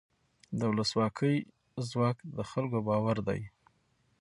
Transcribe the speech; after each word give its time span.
د 0.59 0.61
ولسواکۍ 0.71 1.35
ځواک 1.89 2.17
د 2.35 2.37
خلکو 2.51 2.79
باور 2.87 3.17
دی 3.27 3.41